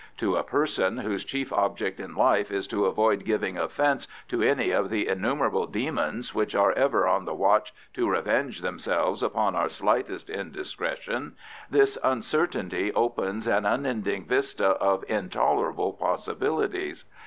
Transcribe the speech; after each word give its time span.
To 0.17 0.35
a 0.35 0.41
person 0.41 0.97
whose 0.97 1.23
chief 1.23 1.53
object 1.53 1.99
in 1.99 2.15
life 2.15 2.49
is 2.51 2.65
to 2.69 2.85
avoid 2.87 3.23
giving 3.23 3.55
offence 3.55 4.07
to 4.29 4.41
any 4.41 4.71
of 4.71 4.89
the 4.89 5.07
innumerable 5.07 5.67
demons 5.67 6.33
which 6.33 6.55
are 6.55 6.71
ever 6.71 7.07
on 7.07 7.25
the 7.25 7.35
watch 7.35 7.71
to 7.93 8.09
revenge 8.09 8.61
themselves 8.61 9.21
upon 9.21 9.55
our 9.55 9.69
slightest 9.69 10.27
indiscretion, 10.27 11.35
this 11.69 11.99
uncertainty 12.03 12.91
opens 12.95 13.45
an 13.45 13.67
unending 13.67 14.25
vista 14.25 14.69
of 14.69 15.05
intolerable 15.07 15.93
possibilities. 15.93 17.05